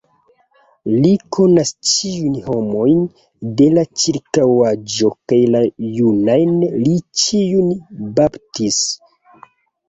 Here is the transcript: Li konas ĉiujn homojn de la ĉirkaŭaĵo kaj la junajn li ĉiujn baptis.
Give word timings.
Li 0.91 1.09
konas 1.35 1.71
ĉiujn 1.89 2.37
homojn 2.45 3.03
de 3.59 3.67
la 3.79 3.83
ĉirkaŭaĵo 4.05 5.11
kaj 5.33 5.39
la 5.57 5.61
junajn 5.99 6.57
li 6.87 6.97
ĉiujn 7.25 7.71
baptis. 8.19 8.81